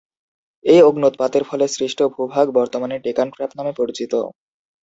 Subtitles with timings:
[0.65, 4.13] এই অগ্ন্যুৎপাতের ফলে সৃষ্ট ভূভাগ বর্তমানে ডেকান ট্র্যাপ নামে পরিচিত।